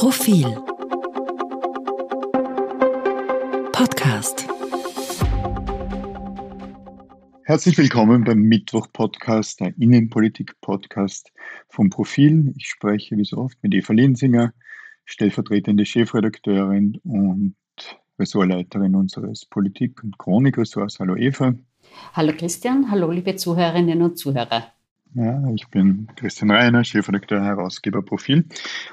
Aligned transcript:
Profil 0.00 0.46
Podcast 3.70 4.48
Herzlich 7.44 7.76
willkommen 7.76 8.24
beim 8.24 8.38
Mittwoch-Podcast, 8.38 9.60
der 9.60 9.74
Innenpolitik-Podcast 9.78 11.30
vom 11.68 11.90
Profil. 11.90 12.54
Ich 12.56 12.68
spreche 12.68 13.18
wie 13.18 13.26
so 13.26 13.36
oft 13.36 13.62
mit 13.62 13.74
Eva 13.74 13.92
Linsinger, 13.92 14.54
stellvertretende 15.04 15.84
Chefredakteurin 15.84 16.98
und 17.04 17.56
Ressortleiterin 18.18 18.94
unseres 18.94 19.44
Politik- 19.44 20.02
und 20.02 20.16
Chronikressorts. 20.16 20.98
Hallo 20.98 21.14
Eva. 21.14 21.52
Hallo 22.14 22.32
Christian, 22.34 22.90
hallo 22.90 23.10
liebe 23.10 23.36
Zuhörerinnen 23.36 24.00
und 24.00 24.16
Zuhörer. 24.16 24.72
Ja, 25.12 25.46
ich 25.54 25.68
bin 25.68 26.08
Christian 26.16 26.50
Reiner, 26.50 26.84
Chefredakteur, 26.84 27.44
Herausgeber 27.44 28.00
Profil. 28.00 28.46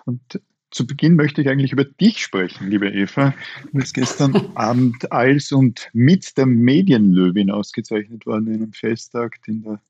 Und 0.04 0.42
zu 0.72 0.86
Beginn 0.86 1.16
möchte 1.16 1.42
ich 1.42 1.50
eigentlich 1.50 1.72
über 1.72 1.86
dich 1.86 2.22
sprechen, 2.22 2.70
liebe 2.70 2.90
Eva. 2.90 3.34
Du 3.64 3.80
bist 3.80 3.94
gestern 3.94 4.36
Abend 4.56 5.12
als 5.12 5.52
und 5.52 5.90
mit 5.94 6.38
der 6.38 6.46
Medienlöwin 6.46 7.52
ausgezeichnet 7.52 8.26
worden 8.26 8.48
in 8.48 8.56
einem 8.56 8.74
Festtag 8.74 9.38
in 9.48 9.64
der, 9.64 9.82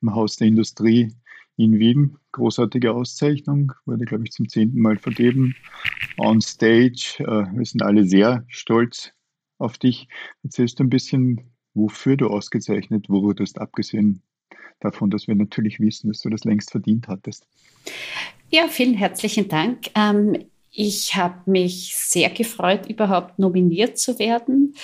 im 0.00 0.14
Haus 0.14 0.36
der 0.36 0.48
Industrie 0.48 1.12
in 1.56 1.78
Wien. 1.78 2.16
Großartige 2.32 2.92
Auszeichnung, 2.92 3.72
wurde, 3.84 4.06
glaube 4.06 4.24
ich, 4.24 4.32
zum 4.32 4.48
zehnten 4.48 4.80
Mal 4.80 4.96
vergeben. 4.96 5.54
On 6.18 6.40
Stage. 6.40 7.16
Äh, 7.18 7.56
wir 7.56 7.64
sind 7.64 7.82
alle 7.82 8.04
sehr 8.04 8.44
stolz 8.48 9.12
auf 9.58 9.76
dich. 9.76 10.08
Erzählst 10.42 10.80
du 10.80 10.84
ein 10.84 10.90
bisschen, 10.90 11.52
wofür 11.74 12.16
du 12.16 12.28
ausgezeichnet 12.28 13.08
wurdest, 13.10 13.60
abgesehen 13.60 14.22
davon, 14.84 15.10
dass 15.10 15.26
wir 15.26 15.34
natürlich 15.34 15.80
wissen, 15.80 16.08
dass 16.08 16.20
du 16.20 16.30
das 16.30 16.44
längst 16.44 16.70
verdient 16.70 17.08
hattest. 17.08 17.46
Ja, 18.50 18.68
vielen 18.68 18.94
herzlichen 18.94 19.48
Dank. 19.48 19.90
Ähm, 19.94 20.44
ich 20.70 21.14
habe 21.16 21.50
mich 21.50 21.94
sehr 21.96 22.30
gefreut, 22.30 22.88
überhaupt 22.88 23.38
nominiert 23.38 23.98
zu 23.98 24.18
werden. 24.18 24.74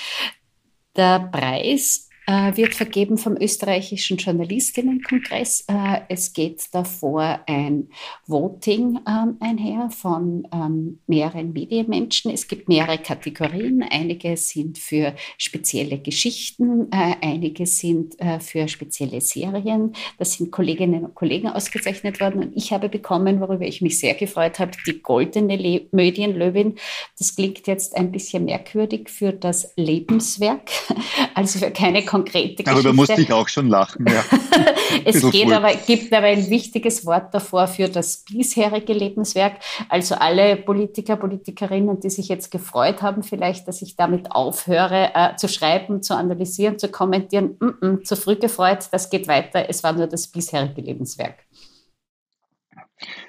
Der 0.97 1.21
Preis 1.33 2.08
äh, 2.29 2.55
wird 2.59 2.75
vergeben 2.75 3.17
vom 3.17 3.39
österreichischen 3.39 4.19
Journalistinnenkongress. 4.19 5.65
Äh, 5.67 6.03
es 6.11 6.35
geht 6.35 6.63
davor 6.73 7.41
ein 7.47 7.89
Voting 8.27 9.01
ähm, 9.09 9.39
einher 9.41 9.89
von 9.89 10.47
ähm, 10.53 10.99
mehreren 11.07 11.55
Medienmenschen. 11.55 12.31
Es 12.31 12.47
gibt 12.47 12.69
mehrere 12.69 12.99
Kategorien. 12.99 13.83
Einige 13.83 14.37
sind 14.37 14.77
für 14.77 15.15
spezielle 15.39 15.99
Geschichten, 15.99 16.93
äh, 16.93 17.15
einige 17.23 17.65
sind 17.65 18.17
für 18.41 18.69
spezielle 18.69 19.21
Serien. 19.21 19.95
Das 20.19 20.35
sind 20.35 20.51
Kolleginnen 20.51 21.05
und 21.05 21.15
Kollegen 21.15 21.49
ausgezeichnet 21.49 22.21
worden. 22.21 22.43
Und 22.43 22.57
ich 22.57 22.73
habe 22.73 22.89
bekommen, 22.89 23.41
worüber 23.41 23.65
ich 23.65 23.81
mich 23.81 23.99
sehr 23.99 24.15
gefreut 24.15 24.59
habe, 24.59 24.73
die 24.87 25.01
goldene 25.01 25.57
Le 25.57 25.87
Medienlöwin. 25.93 26.75
Das 27.19 27.37
klingt 27.37 27.67
jetzt 27.67 27.97
ein 27.97 28.13
bisschen 28.13 28.45
merkwürdig 28.45 29.09
für 29.09 29.33
das 29.33 29.73
Lebenswerk, 29.77 30.71
also 31.35 31.59
für 31.59 31.71
keine 31.71 32.05
konkrete 32.19 32.63
Geschichte. 32.63 32.65
Darüber 32.65 32.93
musste 32.93 33.21
ich 33.21 33.33
auch 33.33 33.49
schon 33.49 33.69
lachen. 33.69 34.07
Ja. 34.07 34.25
es 35.05 35.31
geht 35.31 35.51
aber, 35.53 35.73
gibt 35.75 36.13
aber 36.13 36.27
ein 36.27 36.51
wichtiges 36.51 37.05
Wort 37.07 37.33
davor 37.33 37.67
für 37.67 37.89
das 37.89 38.25
bisherige 38.25 38.93
Lebenswerk. 38.93 39.61
Also 39.89 40.15
alle 40.15 40.57
Politiker, 40.57 41.17
Politikerinnen, 41.17 42.01
die 42.01 42.11
sich 42.11 42.29
jetzt 42.29 42.51
gefreut 42.51 43.03
haben, 43.03 43.23
vielleicht, 43.23 43.69
dass 43.69 43.83
ich 43.83 43.97
damit 43.97 44.33
aufhöre 44.33 45.11
äh, 45.15 45.37
zu 45.37 45.49
schreiben, 45.49 46.03
zu 46.03 46.15
analysieren, 46.15 46.79
zu 46.79 46.89
kommentieren, 46.89 47.57
mm 47.61 47.85
-mm, 47.85 48.05
zu 48.05 48.17
früh 48.17 48.37
gefreut, 48.37 48.89
das 48.93 49.11
geht 49.11 49.29
weiter. 49.29 49.69
Es 49.69 49.83
war 49.83 49.93
nur 49.93 50.07
das 50.07 50.29
bisherige 50.29 50.81
Lebenswerk. 50.81 51.37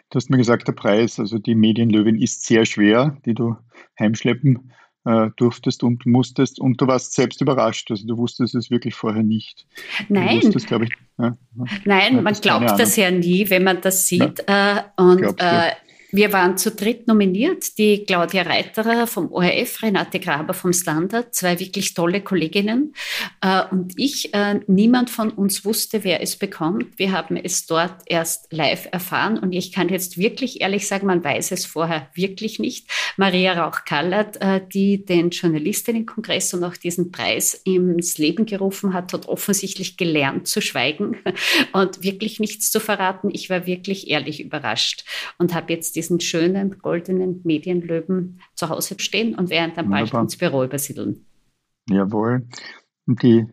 Du 0.09 0.15
hast 0.15 0.29
mir 0.31 0.37
gesagt, 0.37 0.67
der 0.67 0.73
Preis, 0.73 1.19
also 1.19 1.37
die 1.37 1.53
Medienlöwin 1.53 2.19
ist 2.19 2.45
sehr 2.45 2.65
schwer, 2.65 3.17
die 3.25 3.35
du 3.35 3.55
heimschleppen 3.99 4.71
äh, 5.05 5.29
durftest 5.37 5.83
und 5.83 6.05
musstest 6.05 6.59
und 6.59 6.79
du 6.81 6.87
warst 6.87 7.13
selbst 7.13 7.41
überrascht. 7.41 7.89
Also 7.91 8.05
du 8.05 8.17
wusstest 8.17 8.55
es 8.55 8.69
wirklich 8.69 8.95
vorher 8.95 9.23
nicht. 9.23 9.65
Nein. 10.07 10.41
Wusstest, 10.43 10.71
ich, 10.71 10.93
ja, 11.17 11.37
Nein, 11.85 12.23
man 12.23 12.33
glaubt 12.33 12.79
das 12.79 12.95
ja 12.95 13.11
nie, 13.11 13.49
wenn 13.49 13.63
man 13.63 13.81
das 13.81 14.07
sieht. 14.07 14.43
Ja, 14.47 14.77
äh, 14.77 14.83
und 15.01 15.39
äh, 15.39 15.71
wir 16.11 16.33
waren 16.33 16.57
zu 16.57 16.71
dritt 16.71 17.07
nominiert, 17.07 17.77
die 17.77 18.03
Claudia 18.03 18.41
Reiterer 18.41 19.05
vom 19.05 19.31
ORF, 19.31 19.83
Renate 19.83 20.19
Graber 20.19 20.55
vom 20.55 20.73
Standard, 20.73 21.35
zwei 21.35 21.59
wirklich 21.59 21.93
tolle 21.93 22.21
Kolleginnen 22.21 22.95
äh, 23.41 23.63
und 23.69 23.93
ich. 23.95 24.33
Äh, 24.33 24.61
niemand 24.65 25.11
von 25.11 25.29
uns 25.29 25.65
wusste, 25.65 26.03
wer 26.03 26.21
es 26.21 26.35
bekommt. 26.35 26.97
Wir 26.97 27.11
haben 27.11 27.37
es 27.37 27.67
dort 27.67 28.01
erst 28.07 28.51
live 28.51 28.87
erfahren 28.91 29.37
und 29.37 29.53
ich 29.53 29.71
kann 29.71 29.89
jetzt 29.89 30.17
wirklich 30.17 30.61
ehrlich 30.61 30.87
sagen, 30.87 31.05
man 31.05 31.23
weiß 31.23 31.51
es 31.51 31.65
vorher 31.65 32.09
wirklich 32.15 32.57
nicht. 32.57 32.87
Maria 33.17 33.53
Rauch-Kallert, 33.53 34.41
äh, 34.41 34.61
die 34.73 35.05
den 35.05 35.29
Journalistinnenkongress 35.29 36.55
und 36.55 36.63
auch 36.63 36.77
diesen 36.77 37.11
Preis 37.11 37.53
ins 37.53 38.17
Leben 38.17 38.47
gerufen 38.47 38.93
hat, 38.93 39.13
hat 39.13 39.27
offensichtlich 39.27 39.95
gelernt 39.95 40.47
zu 40.47 40.59
schweigen 40.59 41.17
und 41.73 42.01
wirklich 42.01 42.39
nichts 42.39 42.71
zu 42.71 42.79
verraten. 42.79 43.29
Ich 43.31 43.49
war 43.51 43.67
wirklich 43.67 44.09
ehrlich 44.09 44.41
überrascht 44.41 45.03
und 45.37 45.53
habe 45.53 45.71
jetzt 45.73 45.98
diesen 45.99 46.21
schönen 46.21 46.79
goldenen 46.79 47.41
Medienlöwen 47.43 48.39
zu 48.55 48.69
Hause 48.69 48.95
stehen 48.99 49.35
und 49.35 49.49
werden 49.49 49.73
dann 49.75 49.89
bald 49.89 50.13
ins 50.13 50.37
Büro 50.37 50.63
übersiedeln. 50.63 51.25
Jawohl. 51.89 52.47
Die 53.05 53.45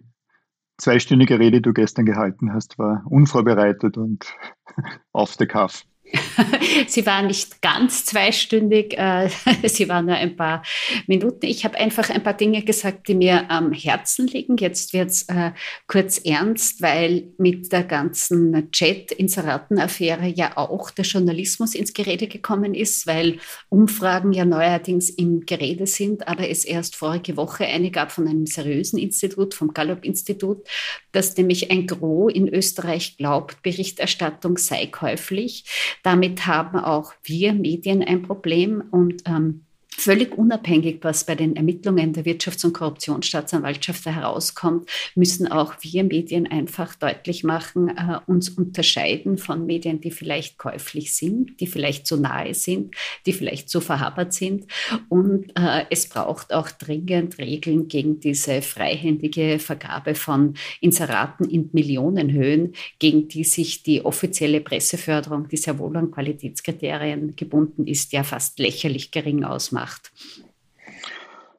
zweistündige 0.79 1.41
Rede, 1.41 1.59
die 1.59 1.62
du 1.62 1.73
gestern 1.73 2.06
gehalten 2.06 2.53
hast, 2.53 2.79
war 2.79 3.03
unvorbereitet 3.06 3.97
und 3.97 4.33
off 5.12 5.35
the 5.35 5.47
cuff. 5.47 5.85
sie 6.87 7.06
war 7.06 7.22
nicht 7.22 7.62
ganz 7.62 8.05
zweistündig, 8.05 8.97
äh, 8.99 9.28
sie 9.65 9.89
war 9.89 10.03
nur 10.03 10.15
ein 10.15 10.37
paar 10.37 10.62
Minuten. 11.06 11.47
Ich 11.47 11.65
habe 11.65 11.77
einfach 11.77 12.11
ein 12.11 12.22
paar 12.22 12.34
Dinge 12.34 12.62
gesagt, 12.62 13.09
die 13.09 13.15
mir 13.15 13.50
am 13.50 13.72
Herzen 13.72 14.27
liegen. 14.27 14.56
Jetzt 14.56 14.93
wird 14.93 15.11
es 15.11 15.22
äh, 15.28 15.53
kurz 15.87 16.19
ernst, 16.19 16.83
weil 16.83 17.28
mit 17.39 17.72
der 17.72 17.84
ganzen 17.84 18.71
Chat-Inseraten-Affäre 18.71 20.27
ja 20.27 20.56
auch 20.56 20.91
der 20.91 21.05
Journalismus 21.05 21.75
ins 21.75 21.93
Gerede 21.93 22.27
gekommen 22.27 22.75
ist, 22.75 23.06
weil 23.06 23.38
Umfragen 23.69 24.33
ja 24.33 24.44
neuerdings 24.44 25.11
im 25.11 25.47
Gerede 25.47 25.87
sind, 25.87 26.28
aber 26.28 26.49
es 26.49 26.65
erst 26.65 26.97
vorige 26.97 27.37
Woche 27.37 27.67
eine 27.67 27.91
gab 27.91 28.12
von 28.12 28.28
einem 28.28 28.47
seriösen 28.47 28.99
Institut, 28.99 29.55
vom 29.55 29.73
Gallup-Institut, 29.73 30.67
dass 31.12 31.37
nämlich 31.37 31.71
ein 31.71 31.87
Gros 31.87 32.33
in 32.33 32.49
Österreich 32.49 33.17
glaubt, 33.17 33.62
Berichterstattung 33.62 34.59
sei 34.59 34.87
käuflich. 34.87 35.65
Damit 36.03 36.47
haben 36.47 36.79
auch 36.79 37.12
wir 37.23 37.53
Medien 37.53 38.03
ein 38.03 38.23
Problem 38.23 38.83
und 38.91 39.23
ähm, 39.27 39.66
Völlig 39.99 40.37
unabhängig, 40.37 40.99
was 41.01 41.25
bei 41.25 41.34
den 41.34 41.57
Ermittlungen 41.57 42.12
der 42.12 42.27
Wirtschafts- 42.27 42.67
und 42.67 42.75
Korruptionsstaatsanwaltschaft 42.75 44.05
herauskommt, 44.05 44.91
müssen 45.15 45.51
auch 45.51 45.75
wir 45.81 46.05
Medien 46.05 46.47
einfach 46.47 46.95
deutlich 46.97 47.45
machen, 47.45 47.89
äh, 47.89 48.19
uns 48.27 48.51
unterscheiden 48.51 49.39
von 49.39 49.65
Medien, 49.65 50.03
die 50.03 50.11
vielleicht 50.11 50.59
käuflich 50.59 51.15
sind, 51.15 51.59
die 51.61 51.67
vielleicht 51.67 52.06
zu 52.06 52.19
nahe 52.19 52.53
sind, 52.53 52.95
die 53.25 53.33
vielleicht 53.33 53.71
zu 53.71 53.81
verhabert 53.81 54.35
sind. 54.35 54.67
Und 55.09 55.56
äh, 55.56 55.87
es 55.89 56.06
braucht 56.11 56.53
auch 56.53 56.71
dringend 56.71 57.39
Regeln 57.39 57.89
gegen 57.89 58.21
diese 58.21 58.61
freihändige 58.61 59.59
Vergabe 59.59 60.15
von 60.15 60.55
Inseraten 60.83 61.49
in 61.49 61.71
Millionenhöhen, 61.73 62.75
gegen 62.99 63.29
die 63.29 63.45
sich 63.45 63.83
die 63.83 64.05
offizielle 64.05 64.61
Presseförderung, 64.61 65.49
die 65.49 65.56
sehr 65.56 65.79
wohl 65.79 65.97
an 65.97 66.11
Qualitätskriterien 66.11 67.35
gebunden 67.35 67.87
ist, 67.87 68.12
ja 68.12 68.23
fast 68.23 68.59
lächerlich 68.59 69.11
gering 69.11 69.43
ausmacht 69.43 69.87
gemacht? 69.97 70.12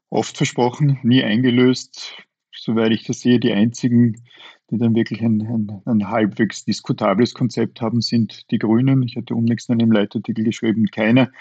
Oft 0.09 0.37
versprochen, 0.37 0.99
nie 1.03 1.23
eingelöst. 1.23 2.13
Soweit 2.53 2.91
ich 2.91 3.03
das 3.03 3.21
sehe, 3.21 3.39
die 3.39 3.51
einzigen, 3.51 4.23
die 4.71 4.77
dann 4.77 4.95
wirklich 4.95 5.21
ein, 5.21 5.41
ein, 5.41 5.81
ein, 5.85 6.09
halbwegs 6.09 6.65
diskutables 6.65 7.33
Konzept 7.33 7.81
haben, 7.81 8.01
sind 8.01 8.49
die 8.51 8.57
Grünen. 8.57 9.03
Ich 9.03 9.15
hatte 9.15 9.35
unlängst 9.35 9.69
in 9.69 9.79
einem 9.79 9.91
Leitartikel 9.91 10.43
geschrieben, 10.43 10.85
keiner 10.87 11.31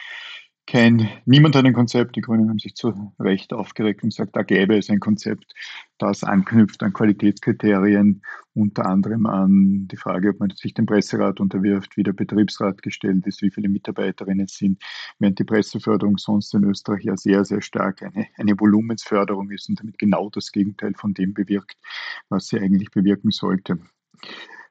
kein, 0.66 1.08
niemand 1.24 1.54
hat 1.54 1.64
ein 1.64 1.72
Konzept. 1.72 2.16
Die 2.16 2.20
Grünen 2.20 2.48
haben 2.48 2.58
sich 2.58 2.74
zu 2.74 3.12
Recht 3.20 3.52
aufgeregt 3.52 4.02
und 4.02 4.10
gesagt, 4.10 4.34
da 4.34 4.42
gäbe 4.42 4.76
es 4.76 4.90
ein 4.90 4.98
Konzept, 4.98 5.54
das 5.98 6.24
anknüpft 6.24 6.82
an 6.82 6.92
Qualitätskriterien, 6.92 8.22
unter 8.54 8.86
anderem 8.86 9.26
an 9.26 9.86
die 9.88 9.96
Frage, 9.96 10.30
ob 10.30 10.40
man 10.40 10.50
sich 10.50 10.74
dem 10.74 10.86
Presserat 10.86 11.38
unterwirft, 11.38 11.96
wie 11.96 12.02
der 12.02 12.12
Betriebsrat 12.12 12.82
gestellt 12.82 13.26
ist, 13.26 13.42
wie 13.42 13.50
viele 13.50 13.68
Mitarbeiterinnen 13.68 14.48
sind, 14.48 14.82
während 15.18 15.38
die 15.38 15.44
Presseförderung 15.44 16.18
sonst 16.18 16.52
in 16.54 16.64
Österreich 16.64 17.04
ja 17.04 17.16
sehr, 17.16 17.44
sehr 17.44 17.62
stark 17.62 18.02
eine, 18.02 18.26
eine 18.36 18.58
Volumensförderung 18.58 19.50
ist 19.50 19.68
und 19.68 19.80
damit 19.80 19.98
genau 19.98 20.30
das 20.30 20.50
Gegenteil 20.50 20.94
von 20.94 21.14
dem 21.14 21.32
bewirkt, 21.32 21.76
was 22.28 22.48
sie 22.48 22.58
eigentlich 22.58 22.90
bewirken 22.90 23.30
sollte. 23.30 23.78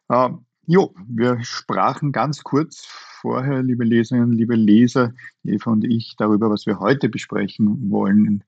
Äh, 0.09 0.29
Jo, 0.67 0.95
wir 1.07 1.43
sprachen 1.43 2.11
ganz 2.11 2.41
kurz 2.41 2.87
vorher, 3.25 3.63
liebe 3.63 3.83
Leserinnen, 3.83 4.33
liebe 4.33 4.53
Leser, 4.53 5.11
Eva 5.43 5.71
und 5.71 5.83
ich, 5.83 6.13
darüber, 6.15 6.51
was 6.51 6.67
wir 6.67 6.79
heute 6.79 7.09
besprechen 7.09 7.89
wollen. 7.89 8.43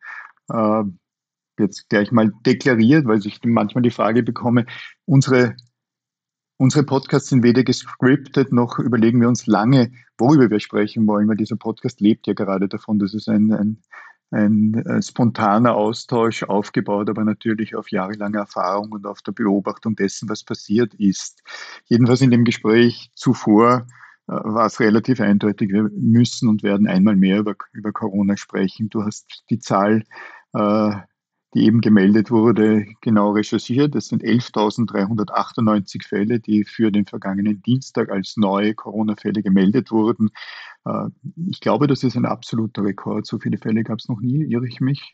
Äh, 0.50 0.84
jetzt 1.58 1.90
gleich 1.90 2.12
mal 2.12 2.32
deklariert, 2.46 3.06
weil 3.08 3.26
ich 3.26 3.40
manchmal 3.44 3.82
die 3.82 3.90
Frage 3.90 4.22
bekomme, 4.22 4.68
unsere 5.06 5.56
Unsere 6.60 6.84
Podcasts 6.84 7.30
sind 7.30 7.44
weder 7.44 7.64
gescriptet, 7.64 8.52
noch 8.52 8.80
überlegen 8.80 9.22
wir 9.22 9.28
uns 9.28 9.46
lange, 9.46 9.92
worüber 10.18 10.50
wir 10.50 10.60
sprechen 10.60 11.06
wollen, 11.06 11.28
weil 11.28 11.38
dieser 11.38 11.56
Podcast 11.56 12.02
lebt 12.02 12.26
ja 12.26 12.34
gerade 12.34 12.68
davon, 12.68 12.98
dass 12.98 13.14
es 13.14 13.28
ein, 13.28 13.54
ein, 13.54 13.78
ein 14.32 14.74
äh, 14.74 15.00
spontaner 15.04 15.76
Austausch 15.76 16.42
aufgebaut, 16.42 17.12
aber 17.12 17.24
natürlich 17.24 17.76
auf 17.76 17.92
jahrelange 17.92 18.40
Erfahrung 18.40 18.92
und 18.92 19.06
auf 19.06 19.22
der 19.22 19.34
Beobachtung 19.34 19.96
dessen, 19.96 20.30
was 20.30 20.44
passiert 20.44 20.96
ist. 20.96 21.44
Jedenfalls 21.86 22.22
in 22.22 22.32
dem 22.32 22.44
Gespräch 22.44 23.12
zuvor 23.14 23.86
war 24.28 24.66
es 24.66 24.80
relativ 24.80 25.22
eindeutig, 25.22 25.72
wir 25.72 25.90
müssen 25.96 26.50
und 26.50 26.64
werden 26.64 26.88
einmal 26.88 27.16
mehr 27.16 27.40
über, 27.40 27.56
über 27.74 27.92
Corona 27.92 28.38
sprechen. 28.38 28.90
Du 28.90 29.04
hast 29.04 29.44
die 29.50 29.60
Zahl 29.60 30.04
äh, 30.54 30.92
die 31.54 31.66
eben 31.66 31.82
gemeldet 31.82 32.30
wurde, 32.30 32.86
genau 33.02 33.32
recherchiert. 33.32 33.96
Es 33.96 34.10
sind 34.10 34.24
11.398 34.24 36.06
Fälle, 36.06 36.40
die 36.40 36.66
für 36.66 36.92
den 36.92 37.06
vergangenen 37.06 37.62
Dienstag 37.62 38.12
als 38.12 38.38
neue 38.38 38.76
Corona-Fälle 38.76 39.42
gemeldet 39.42 39.90
wurden. 39.92 40.30
Äh, 40.86 41.08
ich 41.50 41.62
glaube, 41.62 41.88
das 41.88 42.04
ist 42.04 42.18
ein 42.18 42.26
absoluter 42.26 42.84
Rekord. 42.84 43.26
So 43.26 43.40
viele 43.40 43.58
Fälle 43.58 43.84
gab 43.84 44.00
es 44.00 44.10
noch 44.10 44.20
nie, 44.20 44.44
irre 44.44 44.68
ich 44.68 44.82
mich? 44.82 45.14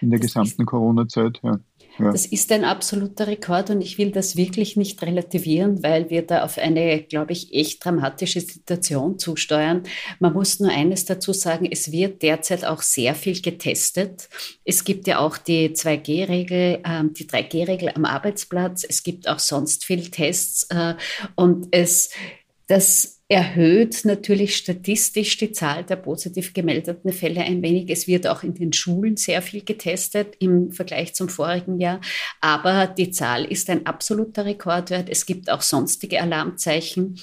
in 0.00 0.10
der 0.10 0.18
das 0.18 0.28
gesamten 0.28 0.66
Corona-Zeit. 0.66 1.40
Ja. 1.42 1.58
Ja. 1.98 2.12
Das 2.12 2.26
ist 2.26 2.52
ein 2.52 2.64
absoluter 2.64 3.26
Rekord 3.26 3.70
und 3.70 3.80
ich 3.80 3.96
will 3.98 4.10
das 4.10 4.36
wirklich 4.36 4.76
nicht 4.76 5.02
relativieren, 5.02 5.82
weil 5.82 6.10
wir 6.10 6.22
da 6.22 6.44
auf 6.44 6.58
eine, 6.58 7.02
glaube 7.02 7.32
ich, 7.32 7.54
echt 7.54 7.84
dramatische 7.84 8.40
Situation 8.40 9.18
zusteuern. 9.18 9.82
Man 10.18 10.32
muss 10.32 10.60
nur 10.60 10.70
eines 10.70 11.04
dazu 11.04 11.32
sagen, 11.32 11.68
es 11.70 11.92
wird 11.92 12.22
derzeit 12.22 12.64
auch 12.64 12.82
sehr 12.82 13.14
viel 13.14 13.40
getestet. 13.40 14.28
Es 14.64 14.84
gibt 14.84 15.06
ja 15.06 15.18
auch 15.18 15.38
die 15.38 15.70
2G-Regel, 15.70 16.80
äh, 16.84 17.04
die 17.10 17.26
3G-Regel 17.26 17.90
am 17.94 18.04
Arbeitsplatz. 18.04 18.84
Es 18.88 19.02
gibt 19.02 19.28
auch 19.28 19.38
sonst 19.38 19.84
viel 19.84 20.10
Tests 20.10 20.64
äh, 20.70 20.94
und 21.34 21.68
es, 21.70 22.10
das 22.66 23.15
erhöht 23.28 24.04
natürlich 24.04 24.56
statistisch 24.56 25.36
die 25.36 25.50
Zahl 25.50 25.84
der 25.84 25.96
positiv 25.96 26.54
gemeldeten 26.54 27.12
Fälle 27.12 27.40
ein 27.40 27.60
wenig. 27.60 27.90
Es 27.90 28.06
wird 28.06 28.26
auch 28.26 28.44
in 28.44 28.54
den 28.54 28.72
Schulen 28.72 29.16
sehr 29.16 29.42
viel 29.42 29.64
getestet 29.64 30.36
im 30.38 30.70
Vergleich 30.70 31.14
zum 31.14 31.28
vorigen 31.28 31.80
Jahr. 31.80 32.00
Aber 32.40 32.86
die 32.86 33.10
Zahl 33.10 33.44
ist 33.44 33.68
ein 33.68 33.84
absoluter 33.86 34.44
Rekordwert. 34.44 35.08
Es 35.10 35.26
gibt 35.26 35.50
auch 35.50 35.62
sonstige 35.62 36.22
Alarmzeichen 36.22 37.20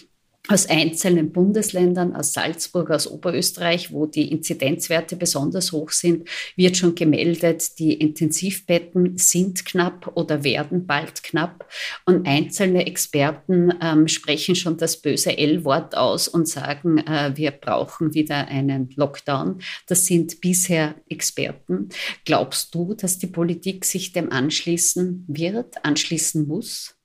aus 0.50 0.66
einzelnen 0.66 1.32
Bundesländern, 1.32 2.14
aus 2.14 2.34
Salzburg, 2.34 2.92
aus 2.92 3.08
Oberösterreich, 3.08 3.94
wo 3.94 4.08
die 4.08 4.30
Inzidenzwerte 4.30 5.16
besonders 5.16 5.72
hoch 5.72 5.92
sind, 5.92 6.28
wird 6.58 6.76
schon 6.76 6.96
gemeldet, 6.96 7.80
die 7.80 7.94
Intensivbetten 7.94 9.18
sind 9.18 9.64
knapp 9.64 10.12
oder 10.16 10.44
werden 10.44 10.86
bald 10.86 11.24
knapp. 11.24 11.70
Und 12.06 12.28
einzelne 12.28 12.86
Experten 12.86 13.74
ähm, 13.82 14.10
sprechen 14.10 14.56
schon 14.56 14.76
das 14.76 15.02
böse 15.02 15.38
L-Wort 15.38 15.96
aus 15.96 16.28
und 16.28 16.50
sagen, 16.50 16.98
äh, 16.98 17.32
wir 17.36 17.52
brauchen 17.52 18.14
wieder 18.14 18.50
einen 18.50 18.90
Lockdown. 18.98 19.60
Das 19.88 20.06
sind 20.08 20.42
bisher 20.42 20.96
Experten. 21.08 21.88
Glaubst 22.26 22.76
du, 22.76 22.94
dass 22.94 23.18
die 23.18 23.28
Politik 23.28 23.86
sich 23.86 24.12
dem 24.12 24.30
anschließen 24.30 25.24
wird, 25.30 25.86
anschließen 25.86 26.46
muss? 26.46 26.98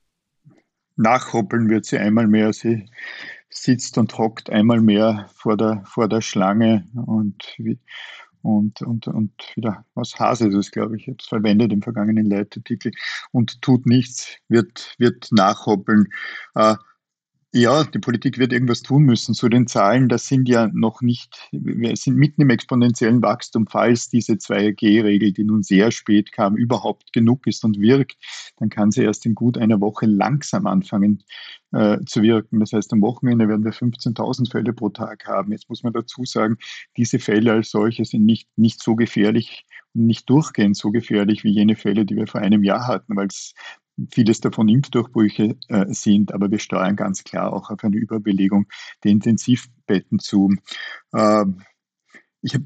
Nachhoppeln 0.99 1.69
wird 1.69 1.85
sie 1.85 1.97
einmal 1.97 2.27
mehr. 2.27 2.53
Sie 2.53 2.85
sitzt 3.49 3.97
und 3.97 4.17
hockt 4.17 4.49
einmal 4.49 4.81
mehr 4.81 5.27
vor 5.33 5.57
der, 5.57 5.83
vor 5.85 6.07
der 6.07 6.21
Schlange 6.21 6.87
und, 6.93 7.57
und, 8.41 8.81
und, 8.81 9.07
und 9.07 9.31
wieder 9.55 9.85
was 9.95 10.19
Hase 10.19 10.49
ist 10.49 10.55
es, 10.55 10.71
glaube 10.71 10.97
ich, 10.97 11.07
es 11.07 11.25
verwendet 11.25 11.73
im 11.73 11.81
vergangenen 11.81 12.25
Leitartikel 12.25 12.91
und 13.31 13.61
tut 13.61 13.85
nichts, 13.85 14.37
wird, 14.47 14.95
wird 14.97 15.29
nachhoppeln. 15.31 16.07
Äh, 16.55 16.75
ja, 17.51 17.83
die 17.83 17.97
Politik 17.97 18.37
wird 18.37 18.53
irgendwas 18.53 18.83
tun 18.83 19.03
müssen. 19.03 19.33
Zu 19.33 19.49
den 19.49 19.65
Zahlen, 19.65 20.07
das 20.07 20.27
sind 20.27 20.47
ja 20.47 20.69
noch 20.71 21.01
nicht, 21.01 21.49
wir 21.51 21.95
sind 21.95 22.15
mitten 22.15 22.43
im 22.43 22.51
exponentiellen 22.51 23.23
Wachstum. 23.23 23.65
Falls 23.65 24.07
diese 24.09 24.33
2G-Regel, 24.33 25.33
die 25.33 25.43
nun 25.43 25.63
sehr 25.63 25.91
spät 25.91 26.31
kam, 26.31 26.55
überhaupt 26.55 27.11
genug 27.11 27.47
ist 27.47 27.63
und 27.65 27.79
wirkt, 27.79 28.17
dann 28.57 28.69
kann 28.69 28.91
sie 28.91 29.03
erst 29.03 29.25
in 29.25 29.33
gut 29.33 29.57
einer 29.57 29.81
Woche 29.81 30.05
langsam 30.05 30.67
anfangen 30.67 31.23
äh, 31.71 31.97
zu 32.05 32.21
wirken. 32.21 32.59
Das 32.59 32.71
heißt, 32.71 32.93
am 32.93 33.01
Wochenende 33.01 33.47
werden 33.47 33.65
wir 33.65 33.73
15.000 33.73 34.51
Fälle 34.51 34.71
pro 34.71 34.89
Tag 34.89 35.25
haben. 35.25 35.51
Jetzt 35.51 35.69
muss 35.69 35.81
man 35.81 35.93
dazu 35.93 36.25
sagen, 36.25 36.57
diese 36.97 37.17
Fälle 37.17 37.53
als 37.53 37.71
solche 37.71 38.05
sind 38.05 38.25
nicht, 38.25 38.47
nicht 38.57 38.81
so 38.83 38.95
gefährlich 38.95 39.65
und 39.95 40.05
nicht 40.05 40.29
durchgehend 40.29 40.77
so 40.77 40.91
gefährlich 40.91 41.43
wie 41.43 41.51
jene 41.51 41.75
Fälle, 41.75 42.05
die 42.05 42.15
wir 42.15 42.27
vor 42.27 42.41
einem 42.41 42.63
Jahr 42.63 42.85
hatten, 42.85 43.15
weil 43.15 43.27
es 43.27 43.55
vieles 44.11 44.41
davon 44.41 44.67
Impfdurchbrüche 44.69 45.55
äh, 45.67 45.85
sind, 45.89 46.33
aber 46.33 46.51
wir 46.51 46.59
steuern 46.59 46.95
ganz 46.95 47.23
klar 47.23 47.53
auch 47.53 47.69
auf 47.69 47.83
eine 47.83 47.97
Überbelegung 47.97 48.67
der 49.03 49.11
Intensivbetten 49.11 50.19
zu. 50.19 50.53
Ähm, 51.13 51.61
ich 52.41 52.53
habe 52.53 52.65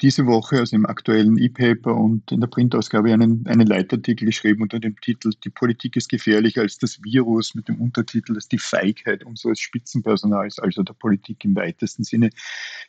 diese 0.00 0.26
Woche, 0.26 0.58
also 0.58 0.76
im 0.76 0.86
aktuellen 0.86 1.36
E-Paper 1.36 1.94
und 1.94 2.32
in 2.32 2.40
der 2.40 2.48
Printausgabe, 2.48 3.12
einen, 3.12 3.46
einen 3.46 3.66
Leitartikel 3.66 4.26
geschrieben 4.26 4.62
unter 4.62 4.80
dem 4.80 4.98
Titel 5.00 5.32
Die 5.44 5.50
Politik 5.50 5.96
ist 5.96 6.08
gefährlicher 6.08 6.62
als 6.62 6.78
das 6.78 7.02
Virus, 7.02 7.54
mit 7.54 7.68
dem 7.68 7.80
Untertitel, 7.80 8.34
dass 8.34 8.48
die 8.48 8.58
Feigheit 8.58 9.24
unseres 9.24 9.60
Spitzenpersonals, 9.60 10.58
also 10.58 10.82
der 10.82 10.94
Politik 10.94 11.44
im 11.44 11.54
weitesten 11.54 12.04
Sinne, 12.04 12.30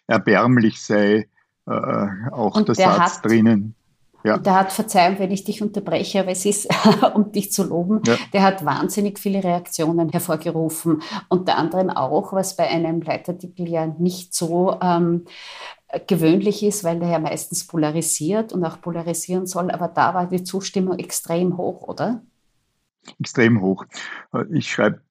erbärmlich 0.07 0.79
sei. 0.79 1.27
Äh, 1.67 2.07
auch 2.31 2.55
und 2.55 2.67
der 2.67 2.75
Satz 2.75 3.17
hat, 3.17 3.25
drinnen. 3.25 3.75
Ja. 4.23 4.37
Der 4.37 4.55
hat, 4.55 4.71
Verzeihung, 4.71 5.19
wenn 5.19 5.31
ich 5.31 5.43
dich 5.43 5.61
unterbreche, 5.61 6.19
aber 6.19 6.31
es 6.31 6.45
ist, 6.45 6.67
um 7.15 7.31
dich 7.31 7.51
zu 7.51 7.63
loben, 7.63 8.01
ja. 8.05 8.17
der 8.33 8.43
hat 8.43 8.65
wahnsinnig 8.65 9.19
viele 9.19 9.43
Reaktionen 9.43 10.09
hervorgerufen. 10.09 11.01
Unter 11.29 11.57
anderem 11.57 11.89
auch, 11.89 12.33
was 12.33 12.55
bei 12.55 12.67
einem 12.67 13.01
Leitartikel 13.01 13.67
ja 13.67 13.87
nicht 13.87 14.33
so 14.33 14.77
ähm, 14.81 15.25
gewöhnlich 16.07 16.63
ist, 16.63 16.83
weil 16.83 16.99
der 16.99 17.09
ja 17.09 17.19
meistens 17.19 17.67
polarisiert 17.67 18.53
und 18.53 18.63
auch 18.63 18.79
polarisieren 18.81 19.45
soll. 19.45 19.71
Aber 19.71 19.87
da 19.87 20.13
war 20.13 20.27
die 20.27 20.43
Zustimmung 20.43 20.99
extrem 20.99 21.57
hoch, 21.57 21.87
oder? 21.87 22.21
Extrem 23.19 23.61
hoch. 23.61 23.85
Ich 24.51 24.71
schreibe 24.71 25.01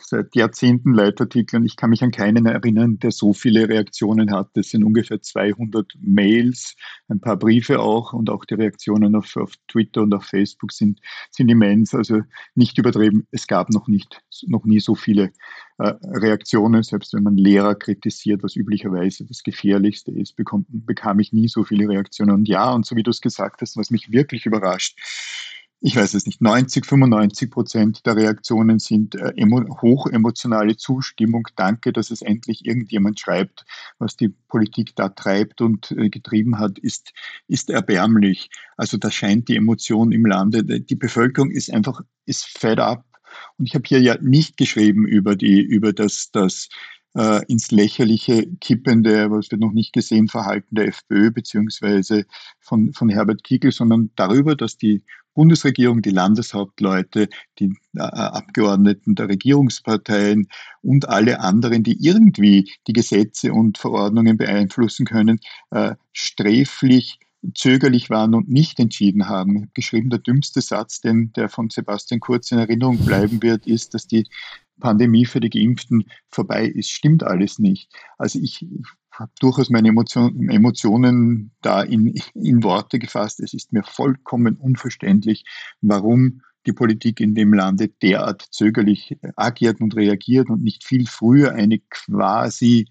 seit 0.00 0.34
Jahrzehnten 0.34 0.94
Leitartikel 0.94 1.60
und 1.60 1.66
ich 1.66 1.76
kann 1.76 1.90
mich 1.90 2.02
an 2.02 2.10
keinen 2.10 2.46
erinnern, 2.46 2.98
der 2.98 3.10
so 3.10 3.32
viele 3.32 3.68
Reaktionen 3.68 4.32
hat. 4.32 4.50
Das 4.54 4.70
sind 4.70 4.84
ungefähr 4.84 5.20
200 5.20 5.92
Mails, 6.00 6.74
ein 7.08 7.20
paar 7.20 7.36
Briefe 7.36 7.80
auch 7.80 8.12
und 8.12 8.30
auch 8.30 8.44
die 8.44 8.54
Reaktionen 8.54 9.14
auf, 9.14 9.36
auf 9.36 9.52
Twitter 9.68 10.02
und 10.02 10.14
auf 10.14 10.24
Facebook 10.24 10.72
sind, 10.72 11.00
sind 11.30 11.48
immens. 11.50 11.94
Also 11.94 12.22
nicht 12.54 12.78
übertrieben, 12.78 13.26
es 13.30 13.46
gab 13.46 13.70
noch 13.70 13.88
nicht, 13.88 14.20
noch 14.46 14.64
nie 14.64 14.80
so 14.80 14.94
viele 14.94 15.32
äh, 15.78 15.94
Reaktionen, 16.02 16.82
selbst 16.82 17.14
wenn 17.14 17.22
man 17.22 17.36
Lehrer 17.36 17.74
kritisiert, 17.74 18.42
was 18.42 18.56
üblicherweise 18.56 19.24
das 19.24 19.42
Gefährlichste 19.42 20.12
ist, 20.12 20.36
bekommt, 20.36 20.66
bekam 20.70 21.20
ich 21.20 21.32
nie 21.32 21.48
so 21.48 21.64
viele 21.64 21.88
Reaktionen. 21.88 22.34
Und 22.34 22.48
ja, 22.48 22.72
und 22.72 22.86
so 22.86 22.96
wie 22.96 23.02
du 23.02 23.10
es 23.10 23.20
gesagt 23.20 23.60
hast, 23.62 23.76
was 23.76 23.90
mich 23.90 24.10
wirklich 24.12 24.46
überrascht, 24.46 24.98
ich 25.80 25.94
weiß 25.94 26.14
es 26.14 26.26
nicht, 26.26 26.40
90, 26.40 26.84
95 26.84 27.50
Prozent 27.50 28.06
der 28.06 28.16
Reaktionen 28.16 28.80
sind 28.80 29.14
äh, 29.14 29.32
hochemotionale 29.80 30.76
Zustimmung. 30.76 31.46
Danke, 31.54 31.92
dass 31.92 32.10
es 32.10 32.20
endlich 32.20 32.66
irgendjemand 32.66 33.20
schreibt, 33.20 33.64
was 33.98 34.16
die 34.16 34.28
Politik 34.28 34.96
da 34.96 35.08
treibt 35.08 35.60
und 35.60 35.92
äh, 35.92 36.10
getrieben 36.10 36.58
hat, 36.58 36.78
ist, 36.78 37.12
ist 37.46 37.70
erbärmlich. 37.70 38.50
Also 38.76 38.96
da 38.96 39.10
scheint 39.10 39.48
die 39.48 39.56
Emotion 39.56 40.10
im 40.10 40.26
Lande, 40.26 40.64
die 40.64 40.96
Bevölkerung 40.96 41.50
ist 41.50 41.72
einfach, 41.72 42.00
ist 42.26 42.44
fed 42.44 42.80
up. 42.80 43.04
Und 43.56 43.66
ich 43.66 43.74
habe 43.74 43.84
hier 43.86 44.00
ja 44.00 44.16
nicht 44.20 44.56
geschrieben 44.56 45.06
über 45.06 45.36
die, 45.36 45.60
über 45.60 45.92
das, 45.92 46.30
das 46.32 46.68
äh, 47.14 47.44
ins 47.46 47.70
Lächerliche 47.70 48.46
kippende, 48.60 49.30
was 49.30 49.50
wir 49.50 49.58
noch 49.58 49.72
nicht 49.72 49.92
gesehen, 49.92 50.28
Verhalten 50.28 50.74
der 50.74 50.88
FPÖ 50.88 51.30
beziehungsweise 51.30 52.26
von, 52.60 52.92
von 52.94 53.08
Herbert 53.08 53.44
Kickl, 53.44 53.70
sondern 53.70 54.10
darüber, 54.16 54.56
dass 54.56 54.76
die 54.76 55.04
Bundesregierung, 55.38 56.02
die 56.02 56.10
Landeshauptleute, 56.10 57.28
die 57.60 57.72
äh, 57.94 58.00
Abgeordneten 58.00 59.14
der 59.14 59.28
Regierungsparteien 59.28 60.48
und 60.82 61.08
alle 61.08 61.38
anderen, 61.38 61.84
die 61.84 62.04
irgendwie 62.04 62.72
die 62.88 62.92
Gesetze 62.92 63.52
und 63.52 63.78
Verordnungen 63.78 64.36
beeinflussen 64.36 65.06
können, 65.06 65.38
äh, 65.70 65.94
sträflich 66.12 67.20
zögerlich 67.54 68.10
waren 68.10 68.34
und 68.34 68.48
nicht 68.48 68.80
entschieden 68.80 69.28
haben. 69.28 69.54
Ich 69.54 69.62
habe 69.62 69.70
geschrieben, 69.74 70.10
der 70.10 70.18
dümmste 70.18 70.60
Satz, 70.60 71.00
den, 71.00 71.32
der 71.34 71.48
von 71.48 71.70
Sebastian 71.70 72.18
Kurz 72.18 72.50
in 72.50 72.58
Erinnerung 72.58 72.98
bleiben 72.98 73.40
wird, 73.40 73.64
ist, 73.64 73.94
dass 73.94 74.08
die 74.08 74.26
Pandemie 74.80 75.24
für 75.24 75.38
die 75.38 75.50
Geimpften 75.50 76.10
vorbei 76.32 76.66
ist. 76.66 76.90
Stimmt 76.90 77.22
alles 77.22 77.60
nicht. 77.60 77.92
Also 78.18 78.40
ich, 78.40 78.62
ich 78.62 78.86
habe 79.18 79.32
durchaus 79.40 79.70
meine 79.70 79.88
Emotion, 79.88 80.48
Emotionen 80.48 81.50
da 81.60 81.82
in, 81.82 82.14
in 82.34 82.62
Worte 82.62 82.98
gefasst. 82.98 83.40
Es 83.40 83.52
ist 83.52 83.72
mir 83.72 83.82
vollkommen 83.82 84.56
unverständlich, 84.56 85.44
warum 85.80 86.42
die 86.66 86.72
Politik 86.72 87.20
in 87.20 87.34
dem 87.34 87.52
Lande 87.52 87.88
derart 87.88 88.46
zögerlich 88.50 89.16
agiert 89.36 89.80
und 89.80 89.96
reagiert 89.96 90.50
und 90.50 90.62
nicht 90.62 90.84
viel 90.84 91.06
früher 91.06 91.52
eine 91.52 91.80
quasi 91.90 92.88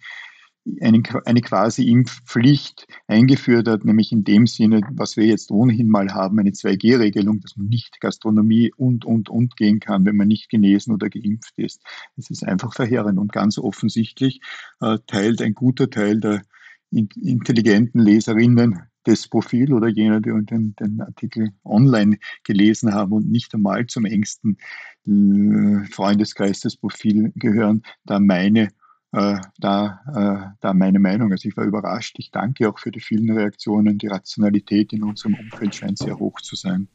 eine, 0.82 1.02
eine 1.26 1.42
quasi 1.42 1.90
Impfpflicht 1.90 2.88
eingeführt 3.08 3.68
hat, 3.68 3.86
nämlich 3.86 4.12
in 4.12 4.24
dem 4.24 4.48
Sinne, 4.48 4.82
was 4.92 5.18
wir 5.18 5.26
jetzt 5.26 5.52
ohnehin 5.52 5.88
mal 5.88 6.14
haben, 6.14 6.40
eine 6.40 6.52
2G-Regelung, 6.52 7.40
dass 7.40 7.58
man 7.58 7.68
nicht 7.68 8.00
Gastronomie 8.02 8.72
und, 8.76 9.06
und, 9.06 9.30
und 9.30 9.56
gehen 9.56 9.80
kann, 9.80 10.06
wenn 10.06 10.16
man 10.16 10.28
nicht 10.28 10.50
genesen 10.50 10.94
oder 10.94 11.10
geimpft 11.10 11.54
ist. 11.58 11.82
Es 12.18 12.30
ist 12.30 12.44
einfach 12.46 12.74
verheerend 12.74 13.20
und 13.20 13.32
ganz 13.32 13.58
offensichtlich 13.58 14.42
äh, 14.82 14.98
teilt 15.08 15.42
ein 15.42 15.54
guter 15.54 15.90
Teil 15.90 16.20
der 16.20 16.42
intelligenten 16.92 18.00
Leserinnen 18.00 18.82
das 19.08 19.28
Profil 19.28 19.74
oder 19.74 19.88
jener, 19.88 20.20
die 20.20 20.32
den, 20.46 20.76
den 20.76 21.02
Artikel 21.02 21.52
online 21.64 22.18
gelesen 22.44 22.94
haben 22.94 23.14
und 23.14 23.30
nicht 23.30 23.54
einmal 23.54 23.88
zum 23.88 24.06
engsten 24.06 24.58
äh, 25.06 25.86
Freundeskreis 25.92 26.60
des 26.60 26.76
Profil 26.76 27.32
gehören, 27.36 27.84
da 28.06 28.20
meine 28.20 28.70
äh, 29.18 29.42
da, 29.58 30.02
äh, 30.16 30.56
da 30.62 30.74
meine 30.74 31.00
Meinung. 31.00 31.32
Also 31.32 31.50
ich 31.50 31.58
war 31.58 31.66
überrascht. 31.66 32.16
Ich 32.20 32.32
danke 32.32 32.70
auch 32.70 32.80
für 32.80 32.92
die 32.92 33.00
vielen 33.00 33.30
Reaktionen. 33.32 33.98
Die 33.98 34.08
Rationalität 34.08 34.94
in 34.94 35.04
unserem 35.04 35.36
Umfeld 35.36 35.76
scheint 35.76 35.98
sehr 35.98 36.20
hoch 36.20 36.42
zu 36.42 36.56
sein 36.56 36.88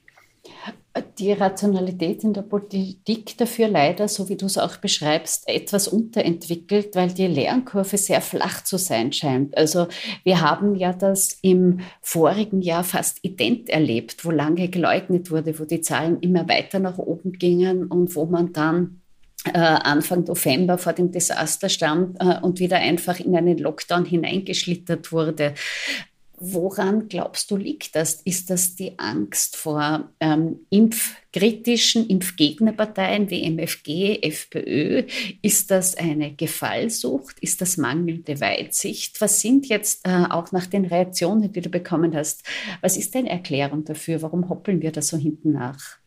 die 1.18 1.32
Rationalität 1.32 2.22
in 2.22 2.34
der 2.34 2.42
Politik 2.42 3.36
dafür 3.38 3.68
leider, 3.68 4.08
so 4.08 4.28
wie 4.28 4.36
du 4.36 4.46
es 4.46 4.58
auch 4.58 4.76
beschreibst, 4.76 5.48
etwas 5.48 5.88
unterentwickelt, 5.88 6.94
weil 6.94 7.10
die 7.10 7.26
Lernkurve 7.26 7.96
sehr 7.96 8.20
flach 8.20 8.62
zu 8.64 8.76
sein 8.76 9.12
scheint. 9.12 9.56
Also 9.56 9.86
wir 10.24 10.40
haben 10.40 10.74
ja 10.74 10.92
das 10.92 11.38
im 11.42 11.80
vorigen 12.02 12.60
Jahr 12.60 12.84
fast 12.84 13.18
ident 13.22 13.70
erlebt, 13.70 14.24
wo 14.24 14.30
lange 14.30 14.68
geleugnet 14.68 15.30
wurde, 15.30 15.58
wo 15.58 15.64
die 15.64 15.80
Zahlen 15.80 16.20
immer 16.20 16.46
weiter 16.48 16.78
nach 16.78 16.98
oben 16.98 17.32
gingen 17.32 17.86
und 17.86 18.14
wo 18.14 18.26
man 18.26 18.52
dann 18.52 19.01
Anfang 19.50 20.25
November 20.25 20.78
vor 20.78 20.92
dem 20.92 21.11
Desaster 21.11 21.68
stand 21.68 22.16
äh, 22.20 22.38
und 22.40 22.61
wieder 22.61 22.76
einfach 22.76 23.18
in 23.18 23.37
einen 23.37 23.58
Lockdown 23.58 24.04
hineingeschlittert 24.04 25.11
wurde. 25.12 25.54
Woran 26.44 27.08
glaubst 27.08 27.52
du, 27.52 27.56
liegt 27.56 27.94
das? 27.94 28.14
Ist 28.22 28.50
das 28.50 28.75
die 28.75 28.99
Angst 28.99 29.56
vor 29.56 30.11
ähm, 30.18 30.66
impfkritischen 30.70 32.08
Impfgegnerparteien 32.08 33.30
wie 33.30 33.44
MFG, 33.49 34.18
FPÖ? 34.22 35.04
Ist 35.40 35.70
das 35.70 35.96
eine 35.96 36.34
Gefallsucht? 36.34 37.38
Ist 37.38 37.61
das 37.61 37.76
mangelnde 37.76 38.40
Weitsicht? 38.40 39.20
Was 39.20 39.40
sind 39.40 39.68
jetzt 39.68 40.04
äh, 40.04 40.25
auch 40.30 40.50
nach 40.50 40.66
den 40.66 40.84
Reaktionen, 40.84 41.52
die 41.52 41.61
du 41.61 41.68
bekommen 41.68 42.12
hast, 42.16 42.42
was 42.80 42.96
ist 42.96 43.14
deine 43.14 43.30
Erklärung 43.30 43.84
dafür? 43.84 44.20
Warum 44.22 44.49
hoppeln 44.49 44.82
wir 44.82 44.90
da 44.90 45.00
so 45.00 45.16
hinten 45.16 45.52
nach? 45.52 46.01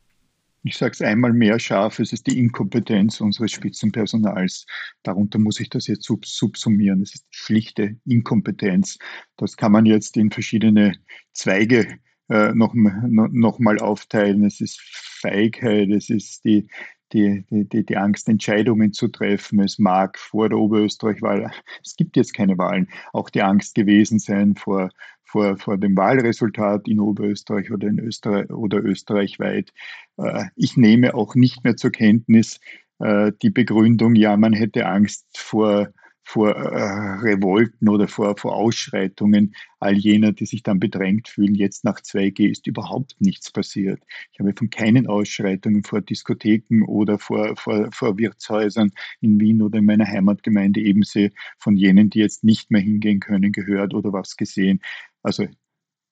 Ich 0.65 0.77
sage 0.77 0.93
es 0.93 1.01
einmal 1.01 1.31
mehr 1.31 1.59
scharf, 1.59 1.99
es 1.99 2.11
ist 2.11 2.25
die 2.25 2.39
Inkompetenz 2.39 3.21
unseres 3.21 3.51
Spitzenpersonals. 3.51 4.65
Darunter 5.03 5.37
muss 5.37 5.59
ich 5.59 5.69
das 5.69 5.85
jetzt 5.85 6.03
subsumieren. 6.03 7.03
Es 7.03 7.13
ist 7.13 7.27
schlichte 7.29 7.97
Inkompetenz. 8.05 8.97
Das 9.37 9.57
kann 9.57 9.71
man 9.71 9.85
jetzt 9.85 10.17
in 10.17 10.31
verschiedene 10.31 10.97
Zweige 11.33 11.99
äh, 12.29 12.51
noch, 12.53 12.73
noch 12.73 13.59
aufteilen. 13.79 14.43
Es 14.43 14.59
ist 14.59 14.81
Feigheit, 14.81 15.89
es 15.91 16.09
ist 16.09 16.43
die, 16.45 16.67
die, 17.13 17.45
die, 17.51 17.85
die 17.85 17.97
Angst, 17.97 18.27
Entscheidungen 18.27 18.91
zu 18.91 19.07
treffen. 19.07 19.59
Es 19.59 19.77
mag 19.77 20.17
vor 20.17 20.49
der 20.49 20.57
Oberösterreich-Wahl, 20.57 21.51
es 21.83 21.95
gibt 21.95 22.17
jetzt 22.17 22.33
keine 22.33 22.57
Wahlen, 22.57 22.89
auch 23.13 23.29
die 23.29 23.43
Angst 23.43 23.75
gewesen 23.75 24.17
sein 24.17 24.55
vor 24.55 24.89
vor, 25.35 25.57
vor 25.57 25.77
dem 25.77 25.97
Wahlresultat 25.97 26.87
in 26.87 27.01
Oberösterreich 27.01 27.69
oder 27.69 27.89
in 27.89 27.99
Österreich 27.99 28.49
oder 28.49 28.81
österreichweit. 28.81 29.73
Äh, 30.15 30.45
ich 30.55 30.77
nehme 30.77 31.13
auch 31.13 31.35
nicht 31.35 31.65
mehr 31.65 31.75
zur 31.75 31.91
Kenntnis 31.91 32.61
äh, 32.99 33.33
die 33.41 33.49
Begründung, 33.49 34.15
ja, 34.15 34.37
man 34.37 34.53
hätte 34.53 34.85
Angst 34.85 35.25
vor 35.33 35.89
vor 36.27 36.55
äh, 36.55 37.19
Revolten 37.21 37.87
oder 37.87 38.07
vor, 38.07 38.35
vor 38.35 38.55
Ausschreitungen 38.55 39.53
all 39.79 39.95
jener, 39.95 40.31
die 40.33 40.47
sich 40.47 40.63
dann 40.63 40.79
bedrängt 40.79 41.27
fühlen. 41.27 41.53
Jetzt 41.53 41.85
nach 41.85 41.99
2G 41.99 42.49
ist 42.49 42.65
überhaupt 42.65 43.15
nichts 43.19 43.51
passiert. 43.51 44.01
Ich 44.33 44.39
habe 44.39 44.53
von 44.57 44.71
keinen 44.71 45.05
Ausschreitungen 45.05 45.83
vor 45.83 46.01
Diskotheken 46.01 46.83
oder 46.87 47.19
vor, 47.19 47.55
vor, 47.55 47.91
vor 47.91 48.17
Wirtshäusern 48.17 48.91
in 49.21 49.39
Wien 49.39 49.61
oder 49.61 49.77
in 49.77 49.85
meiner 49.85 50.07
Heimatgemeinde 50.07 50.81
Ebensee 50.81 51.31
von 51.59 51.77
jenen, 51.77 52.09
die 52.09 52.19
jetzt 52.19 52.43
nicht 52.43 52.71
mehr 52.71 52.81
hingehen 52.81 53.19
können, 53.19 53.51
gehört 53.51 53.93
oder 53.93 54.11
was 54.11 54.35
gesehen. 54.35 54.81
Also 55.25 55.47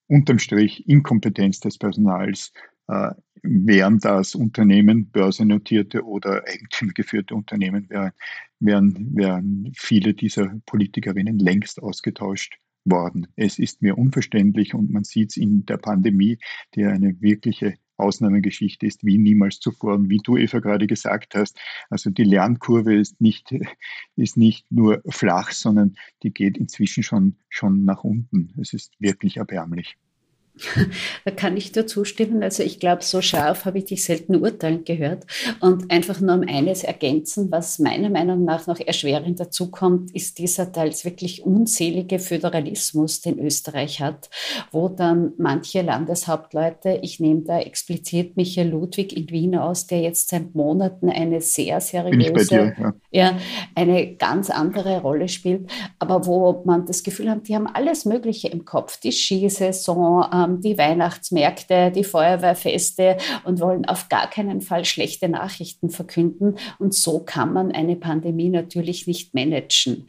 unterm 0.08 0.40
Strich 0.40 0.88
Inkompetenz 0.88 1.60
des 1.60 1.78
Personals, 1.78 2.52
äh, 2.88 3.12
wären 3.42 4.00
das 4.00 4.34
Unternehmen, 4.34 5.10
börsennotierte 5.10 6.04
oder 6.04 6.42
eigentümergeführte 6.46 7.34
Unternehmen, 7.34 7.88
wären, 7.88 8.12
wären, 8.58 9.16
wären 9.16 9.72
viele 9.76 10.14
dieser 10.14 10.56
Politikerinnen 10.66 11.38
längst 11.38 11.80
ausgetauscht 11.80 12.58
worden. 12.84 13.28
Es 13.36 13.58
ist 13.58 13.82
mir 13.82 13.96
unverständlich 13.96 14.74
und 14.74 14.90
man 14.90 15.04
sieht 15.04 15.30
es 15.30 15.36
in 15.36 15.64
der 15.64 15.76
Pandemie, 15.76 16.38
die 16.74 16.84
eine 16.84 17.20
wirkliche 17.20 17.74
Ausnahmegeschichte 17.96 18.86
ist, 18.86 19.04
wie 19.04 19.18
niemals 19.18 19.60
zuvor. 19.60 19.94
Und 19.94 20.08
wie 20.10 20.18
du, 20.18 20.36
Eva, 20.36 20.58
gerade 20.58 20.86
gesagt 20.86 21.34
hast, 21.34 21.58
also 21.90 22.10
die 22.10 22.24
Lernkurve 22.24 22.94
ist 22.94 23.20
nicht, 23.20 23.54
ist 24.16 24.36
nicht 24.36 24.70
nur 24.70 25.02
flach, 25.08 25.52
sondern 25.52 25.96
die 26.22 26.32
geht 26.32 26.56
inzwischen 26.56 27.02
schon, 27.02 27.36
schon 27.48 27.84
nach 27.84 28.04
unten. 28.04 28.54
Es 28.60 28.72
ist 28.72 28.92
wirklich 28.98 29.36
erbärmlich. 29.38 29.96
Da 31.24 31.30
kann 31.32 31.56
ich 31.56 31.72
dir 31.72 31.86
zustimmen. 31.86 32.42
Also 32.42 32.62
ich 32.62 32.78
glaube, 32.78 33.02
so 33.02 33.20
scharf 33.20 33.64
habe 33.64 33.78
ich 33.78 33.86
dich 33.86 34.04
selten 34.04 34.36
urteilen 34.36 34.84
gehört. 34.84 35.24
Und 35.60 35.90
einfach 35.90 36.20
nur 36.20 36.34
um 36.34 36.42
eines 36.42 36.84
ergänzen, 36.84 37.50
was 37.50 37.78
meiner 37.78 38.10
Meinung 38.10 38.44
nach 38.44 38.66
noch 38.66 38.78
erschwerend 38.78 39.40
dazukommt, 39.40 40.14
ist 40.14 40.38
dieser 40.38 40.70
teils 40.70 41.04
wirklich 41.04 41.44
unselige 41.44 42.18
Föderalismus, 42.18 43.20
den 43.20 43.38
Österreich 43.38 44.00
hat, 44.00 44.30
wo 44.70 44.88
dann 44.88 45.32
manche 45.38 45.82
Landeshauptleute, 45.82 47.00
ich 47.02 47.18
nehme 47.20 47.42
da 47.42 47.58
explizit 47.58 48.36
Michael 48.36 48.68
Ludwig 48.68 49.16
in 49.16 49.30
Wien 49.30 49.56
aus, 49.56 49.86
der 49.86 50.00
jetzt 50.00 50.28
seit 50.28 50.54
Monaten 50.54 51.10
eine 51.10 51.40
sehr 51.40 51.80
seriöse, 51.80 52.46
dir, 52.46 52.74
ja. 52.78 52.94
ja, 53.10 53.38
eine 53.74 54.14
ganz 54.16 54.50
andere 54.50 55.00
Rolle 55.00 55.28
spielt, 55.28 55.70
aber 55.98 56.26
wo 56.26 56.62
man 56.64 56.86
das 56.86 57.02
Gefühl 57.02 57.30
hat, 57.30 57.48
die 57.48 57.56
haben 57.56 57.66
alles 57.66 58.04
Mögliche 58.04 58.48
im 58.48 58.64
Kopf, 58.64 59.00
die 59.00 59.12
Skisaison, 59.12 60.24
ähm, 60.44 60.60
die 60.60 60.78
Weihnachtsmärkte, 60.78 61.90
die 61.90 62.04
Feuerwehrfeste 62.04 63.16
und 63.44 63.60
wollen 63.60 63.84
auf 63.84 64.08
gar 64.08 64.28
keinen 64.28 64.60
Fall 64.60 64.84
schlechte 64.84 65.28
Nachrichten 65.28 65.90
verkünden. 65.90 66.56
Und 66.78 66.94
so 66.94 67.20
kann 67.20 67.52
man 67.52 67.72
eine 67.72 67.96
Pandemie 67.96 68.48
natürlich 68.48 69.06
nicht 69.06 69.34
managen. 69.34 70.06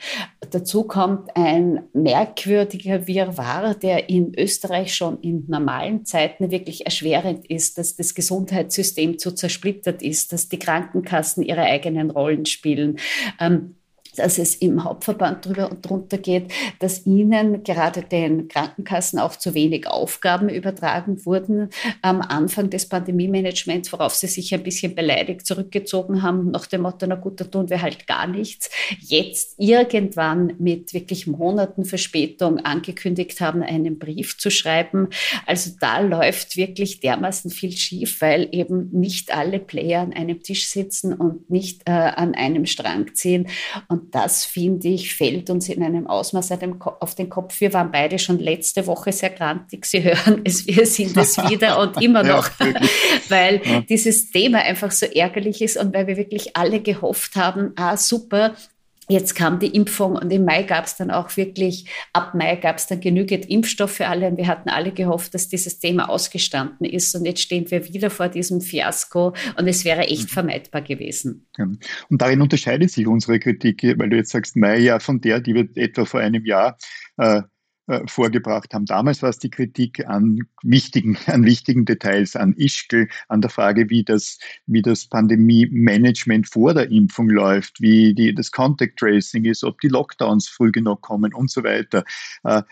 Dazu 0.52 0.84
kommt 0.84 1.36
ein 1.36 1.84
merkwürdiger 1.94 3.08
Wirrwarr, 3.08 3.76
der 3.76 4.10
in 4.10 4.34
Österreich 4.38 4.94
schon 4.94 5.20
in 5.22 5.46
normalen 5.48 6.06
Zeiten 6.06 6.52
wirklich 6.52 6.86
erschwerend 6.86 7.46
ist, 7.48 7.78
dass 7.78 7.96
das 7.96 8.16
Gesundheitssystem 8.16 9.18
zu 9.20 9.32
zersplittert 9.34 10.02
ist, 10.02 10.34
dass 10.34 10.50
die 10.50 10.60
Krankenkassen 10.60 11.44
ihre 11.44 11.62
eigenen 11.62 12.12
Rollen 12.12 12.46
spielen. 12.46 12.98
Ähm, 13.40 13.76
dass 14.16 14.38
es 14.38 14.56
im 14.56 14.84
Hauptverband 14.84 15.46
drüber 15.46 15.70
und 15.72 15.88
drunter 15.88 16.18
geht, 16.18 16.52
dass 16.80 17.06
ihnen 17.06 17.64
gerade 17.64 18.02
den 18.02 18.48
Krankenkassen 18.48 19.20
auch 19.20 19.36
zu 19.36 19.54
wenig 19.54 19.88
Aufgaben 19.88 20.50
übertragen 20.50 21.26
wurden 21.26 21.70
am 22.02 22.22
Anfang 22.22 22.70
des 22.70 22.88
Pandemie-Managements, 22.88 23.92
worauf 23.94 24.14
sie 24.14 24.28
sich 24.28 24.54
ein 24.54 24.64
bisschen 24.64 24.96
beleidigt 24.96 25.46
zurückgezogen 25.46 26.22
haben, 26.22 26.52
nach 26.52 26.66
dem 26.66 26.82
Motto, 26.82 27.06
na 27.08 27.16
gut, 27.16 27.40
da 27.42 27.46
tun 27.46 27.70
wir 27.70 27.82
halt 27.82 28.08
gar 28.08 28.28
nichts. 28.28 28.70
Jetzt 29.00 29.56
irgendwann 29.58 30.54
mit 30.60 30.94
wirklich 30.94 31.28
Monaten 31.28 31.86
Verspätung 31.86 32.60
angekündigt 32.60 33.42
haben, 33.42 33.64
einen 33.64 34.00
Brief 34.00 34.38
zu 34.38 34.50
schreiben. 34.50 35.10
Also 35.46 35.72
da 35.80 36.00
läuft 36.00 36.58
wirklich 36.58 37.00
dermaßen 37.00 37.52
viel 37.52 37.72
schief, 37.72 38.22
weil 38.22 38.48
eben 38.52 38.90
nicht 38.92 39.36
alle 39.36 39.60
Player 39.60 40.02
an 40.02 40.14
einem 40.14 40.42
Tisch 40.42 40.68
sitzen 40.68 41.14
und 41.14 41.50
nicht 41.50 41.82
äh, 41.86 41.92
an 41.92 42.36
einem 42.36 42.66
Strang 42.66 43.14
ziehen. 43.14 43.48
Und 43.88 44.05
das, 44.12 44.46
finde 44.46 44.88
ich, 44.88 45.16
fällt 45.16 45.50
uns 45.50 45.70
in 45.70 45.84
einem 45.84 46.08
Ausmaß 46.08 46.52
auf 46.52 47.16
den 47.16 47.30
Kopf. 47.30 47.60
Wir 47.60 47.74
waren 47.74 47.92
beide 47.92 48.20
schon 48.20 48.40
letzte 48.40 48.88
Woche 48.88 49.12
sehr 49.12 49.30
grantig. 49.30 49.86
Sie 49.86 50.04
hören 50.04 50.42
es, 50.44 50.68
wir 50.68 50.86
sind 50.86 51.16
es 51.18 51.38
wieder 51.50 51.80
und 51.80 52.02
immer 52.02 52.24
noch, 52.24 52.50
ja, 52.60 52.74
weil 53.30 53.62
ja. 53.64 53.82
dieses 53.82 54.32
Thema 54.32 54.60
einfach 54.60 54.92
so 54.92 55.06
ärgerlich 55.06 55.62
ist 55.62 55.78
und 55.78 55.94
weil 55.94 56.08
wir 56.08 56.18
wirklich 56.18 56.56
alle 56.56 56.82
gehofft 56.82 57.36
haben, 57.36 57.74
ah 57.76 57.98
super, 57.98 58.56
Jetzt 59.08 59.36
kam 59.36 59.60
die 59.60 59.68
Impfung 59.68 60.16
und 60.16 60.32
im 60.32 60.46
Mai 60.46 60.64
gab 60.64 60.86
es 60.86 60.98
dann 60.98 61.12
auch 61.12 61.36
wirklich, 61.38 61.86
ab 62.14 62.34
Mai 62.34 62.56
gab 62.56 62.78
es 62.78 62.88
dann 62.88 63.00
genügend 63.00 63.48
Impfstoff 63.50 63.92
für 63.92 64.08
alle 64.08 64.28
und 64.28 64.38
wir 64.38 64.48
hatten 64.48 64.70
alle 64.70 64.92
gehofft, 64.92 65.34
dass 65.34 65.48
dieses 65.48 65.80
Thema 65.80 66.10
ausgestanden 66.10 66.86
ist 66.86 67.16
und 67.16 67.26
jetzt 67.26 67.42
stehen 67.42 67.70
wir 67.70 67.88
wieder 67.88 68.10
vor 68.10 68.30
diesem 68.30 68.62
Fiasko 68.62 69.36
und 69.58 69.68
es 69.68 69.86
wäre 69.86 70.02
echt 70.08 70.24
mhm. 70.24 70.34
vermeidbar 70.34 70.82
gewesen. 70.82 71.48
Und 71.58 72.22
darin 72.22 72.42
unterscheidet 72.42 72.92
sich 72.92 73.06
unsere 73.08 73.40
Kritik, 73.40 73.84
weil 73.98 74.10
du 74.10 74.18
jetzt 74.18 74.32
sagst, 74.32 74.56
Mai 74.56 74.80
ja 74.80 75.00
von 75.00 75.22
der, 75.22 75.40
die 75.40 75.54
wir 75.54 75.68
etwa 75.76 76.06
vor 76.06 76.20
einem 76.20 76.46
Jahr 76.46 76.78
äh, 77.18 77.42
äh, 77.88 78.02
vorgebracht 78.08 78.74
haben. 78.74 78.86
Damals 78.86 79.22
war 79.22 79.30
es 79.30 79.38
die 79.38 79.50
Kritik 79.50 80.08
an 80.08 80.40
wichtigen, 80.64 81.18
an 81.28 81.46
wichtigen 81.46 81.86
Details, 81.86 82.36
an 82.36 82.54
Ischgl, 82.58 83.08
an 83.28 83.42
der 83.42 83.50
Frage, 83.50 83.90
wie 83.90 84.04
das, 84.04 84.40
wie 84.66 84.82
das 84.82 85.08
Pandemie-Management 85.08 86.48
vor 86.48 86.74
der 86.74 86.90
Impfung 86.90 87.30
läuft, 87.30 87.82
wie 87.82 88.14
die, 88.14 88.34
das 88.34 88.52
Contact 88.52 88.98
Tracing 88.98 89.46
ist, 89.46 89.64
ob 89.64 89.80
die 89.82 89.90
Lockdowns 89.90 90.48
früh 90.48 90.72
genug 90.72 91.02
kommen 91.02 91.34
und 91.34 91.52
so 91.52 91.64
weiter. 91.64 92.04
Äh, 92.44 92.64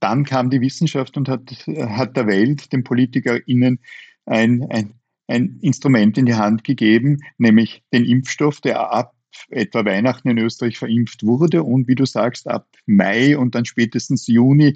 dann 0.00 0.24
kam 0.24 0.50
die 0.50 0.60
Wissenschaft 0.60 1.16
und 1.16 1.28
hat, 1.28 1.50
hat 1.66 2.16
der 2.16 2.26
Welt, 2.26 2.72
den 2.72 2.82
PolitikerInnen, 2.82 3.78
ein, 4.26 4.66
ein, 4.70 4.94
ein 5.28 5.58
Instrument 5.60 6.18
in 6.18 6.26
die 6.26 6.34
Hand 6.34 6.64
gegeben, 6.64 7.18
nämlich 7.38 7.82
den 7.92 8.04
Impfstoff, 8.04 8.60
der 8.60 8.92
ab 8.92 9.14
etwa 9.50 9.84
Weihnachten 9.84 10.28
in 10.28 10.38
Österreich 10.38 10.78
verimpft 10.78 11.24
wurde 11.24 11.62
und 11.62 11.88
wie 11.88 11.94
du 11.94 12.06
sagst, 12.06 12.48
ab 12.48 12.66
Mai 12.86 13.36
und 13.36 13.54
dann 13.54 13.64
spätestens 13.64 14.26
Juni 14.26 14.74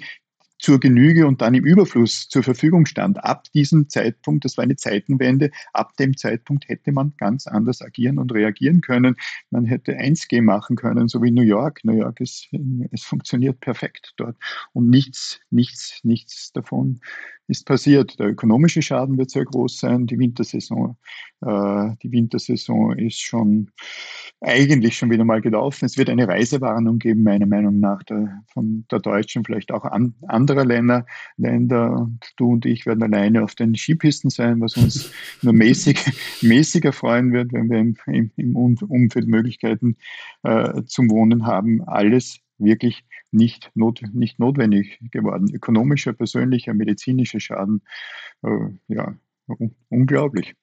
zur 0.59 0.79
Genüge 0.79 1.27
und 1.27 1.41
dann 1.41 1.53
im 1.53 1.65
Überfluss 1.65 2.27
zur 2.29 2.43
Verfügung 2.43 2.85
stand. 2.85 3.23
Ab 3.23 3.45
diesem 3.53 3.89
Zeitpunkt, 3.89 4.45
das 4.45 4.57
war 4.57 4.63
eine 4.63 4.75
Zeitenwende, 4.75 5.51
ab 5.73 5.95
dem 5.97 6.17
Zeitpunkt 6.17 6.67
hätte 6.67 6.91
man 6.91 7.13
ganz 7.17 7.47
anders 7.47 7.81
agieren 7.81 8.17
und 8.19 8.33
reagieren 8.33 8.81
können. 8.81 9.15
Man 9.51 9.65
hätte 9.65 9.97
1G 9.97 10.41
machen 10.41 10.75
können, 10.75 11.07
so 11.07 11.21
wie 11.21 11.31
New 11.31 11.43
York. 11.43 11.81
New 11.83 11.97
York 11.97 12.19
ist, 12.19 12.49
es 12.91 13.03
funktioniert 13.03 13.59
perfekt 13.59 14.13
dort. 14.17 14.37
Und 14.73 14.89
nichts, 14.89 15.39
nichts, 15.49 15.99
nichts 16.03 16.51
davon 16.53 16.99
ist 17.47 17.65
passiert. 17.65 18.19
Der 18.19 18.27
ökonomische 18.27 18.81
Schaden 18.81 19.17
wird 19.17 19.31
sehr 19.31 19.45
groß 19.45 19.79
sein. 19.79 20.05
Die 20.05 20.19
Wintersaison, 20.19 20.97
äh, 21.41 21.89
die 22.03 22.11
Wintersaison 22.11 22.97
ist 22.97 23.19
schon 23.19 23.71
eigentlich 24.41 24.97
schon 24.97 25.09
wieder 25.09 25.23
mal 25.23 25.41
gelaufen. 25.41 25.85
Es 25.85 25.97
wird 25.97 26.09
eine 26.09 26.27
Reisewarnung 26.27 26.99
geben, 26.99 27.23
meiner 27.23 27.45
Meinung 27.45 27.79
nach, 27.79 28.03
der, 28.03 28.43
von 28.53 28.85
der 28.91 28.99
Deutschen, 28.99 29.45
vielleicht 29.45 29.71
auch 29.71 29.85
an, 29.85 30.15
anderer 30.47 30.65
Länder. 30.65 31.05
Länder 31.37 31.91
und 31.91 32.19
du 32.37 32.53
und 32.53 32.65
ich 32.65 32.85
werden 32.85 33.03
alleine 33.03 33.43
auf 33.43 33.55
den 33.55 33.75
Skipisten 33.75 34.29
sein, 34.29 34.61
was 34.61 34.77
uns 34.77 35.11
nur 35.41 35.53
mäßig, 35.53 35.99
mäßiger 36.41 36.93
freuen 36.93 37.33
wird, 37.33 37.51
wenn 37.51 37.69
wir 37.69 37.79
im, 37.79 37.97
im, 38.07 38.31
im 38.37 38.55
Umfeld 38.55 39.27
Möglichkeiten 39.27 39.97
äh, 40.43 40.83
zum 40.85 41.09
Wohnen 41.09 41.45
haben. 41.45 41.83
Alles 41.83 42.39
wirklich 42.57 43.03
nicht, 43.31 43.71
not, 43.75 44.01
nicht 44.13 44.39
notwendig 44.39 44.99
geworden. 45.11 45.53
Ökonomischer, 45.53 46.13
persönlicher, 46.13 46.73
medizinischer 46.73 47.39
Schaden, 47.39 47.81
äh, 48.43 48.69
ja, 48.87 49.15
unglaublich. 49.89 50.55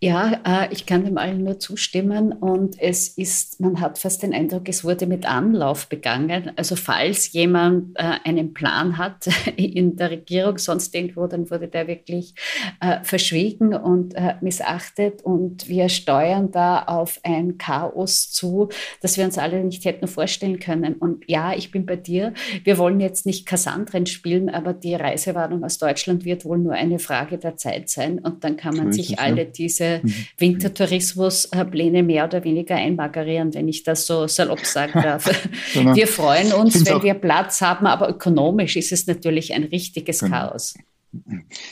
Ja, 0.00 0.40
äh, 0.46 0.72
ich 0.72 0.86
kann 0.86 1.04
dem 1.04 1.18
allen 1.18 1.42
nur 1.42 1.58
zustimmen 1.58 2.32
und 2.32 2.80
es 2.80 3.08
ist, 3.08 3.58
man 3.58 3.80
hat 3.80 3.98
fast 3.98 4.22
den 4.22 4.32
Eindruck, 4.32 4.68
es 4.68 4.84
wurde 4.84 5.08
mit 5.08 5.26
Anlauf 5.26 5.88
begangen. 5.88 6.52
Also 6.54 6.76
falls 6.76 7.32
jemand 7.32 7.96
äh, 7.96 8.12
einen 8.22 8.54
Plan 8.54 8.96
hat 8.96 9.28
in 9.56 9.96
der 9.96 10.12
Regierung, 10.12 10.56
sonst 10.58 10.94
irgendwo, 10.94 11.26
dann 11.26 11.50
wurde 11.50 11.66
der 11.66 11.88
wirklich 11.88 12.34
äh, 12.80 13.02
verschwiegen 13.02 13.74
und 13.74 14.14
missachtet 14.40 15.22
und 15.22 15.68
wir 15.68 15.88
steuern 15.88 16.50
da 16.50 16.82
auf 16.84 17.20
ein 17.22 17.58
Chaos 17.58 18.30
zu, 18.30 18.68
das 19.00 19.16
wir 19.16 19.24
uns 19.24 19.38
alle 19.38 19.62
nicht 19.64 19.84
hätten 19.84 20.06
vorstellen 20.06 20.58
können. 20.58 20.94
Und 20.94 21.24
ja, 21.28 21.54
ich 21.54 21.70
bin 21.70 21.86
bei 21.86 21.96
dir. 21.96 22.34
Wir 22.64 22.78
wollen 22.78 23.00
jetzt 23.00 23.26
nicht 23.26 23.46
Kassandren 23.46 24.06
spielen, 24.06 24.48
aber 24.48 24.72
die 24.72 24.94
Reisewarnung 24.94 25.64
aus 25.64 25.78
Deutschland 25.78 26.24
wird 26.24 26.44
wohl 26.44 26.58
nur 26.58 26.72
eine 26.72 26.98
Frage 26.98 27.38
der 27.38 27.56
Zeit 27.56 27.88
sein 27.88 28.18
und 28.18 28.44
dann 28.44 28.56
kann 28.56 28.76
man 28.76 28.92
sich 28.92 29.18
alle 29.18 29.46
diese 29.46 29.87
mhm. 30.02 30.14
Wintertourismuspläne 30.36 32.02
mehr 32.02 32.24
oder 32.24 32.44
weniger 32.44 32.76
einmagerieren, 32.76 33.54
wenn 33.54 33.68
ich 33.68 33.82
das 33.82 34.06
so 34.06 34.26
salopp 34.26 34.64
sagen 34.64 34.92
darf. 35.02 35.28
genau. 35.72 35.94
Wir 35.94 36.06
freuen 36.06 36.52
uns, 36.52 36.86
wenn 36.86 37.02
wir 37.02 37.14
Platz 37.14 37.60
haben, 37.60 37.86
aber 37.86 38.08
ökonomisch 38.08 38.76
ist 38.76 38.92
es 38.92 39.06
natürlich 39.06 39.54
ein 39.54 39.64
richtiges 39.64 40.20
genau. 40.20 40.36
Chaos. 40.36 40.74